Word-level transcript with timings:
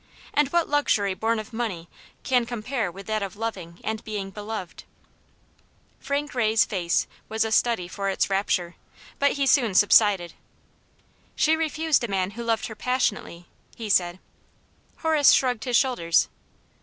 And 0.33 0.47
what 0.47 0.67
luxury 0.67 1.13
born 1.13 1.37
of 1.37 1.53
money 1.53 1.87
can 2.23 2.47
compare 2.47 2.91
with 2.91 3.05
that 3.05 3.21
of 3.21 3.35
loving 3.35 3.79
and 3.83 4.03
being 4.03 4.31
beloved?" 4.31 4.83
Frank 5.99 6.33
Ray's 6.33 6.65
face 6.65 7.05
was 7.29 7.45
a 7.45 7.51
study 7.51 7.87
for 7.87 8.09
its 8.09 8.27
rapture. 8.27 8.73
But 9.19 9.33
'he 9.33 9.45
soon 9.45 9.75
subsided." 9.75 10.33
She 11.35 11.55
refused 11.55 12.03
a 12.03 12.07
man 12.07 12.31
who 12.31 12.43
loved 12.43 12.65
her 12.65 12.73
passionately," 12.75 13.45
he 13.75 13.89
said. 13.91 14.17
Horace 15.01 15.33
shrugged 15.33 15.65
his 15.65 15.77
shoulders. 15.77 16.29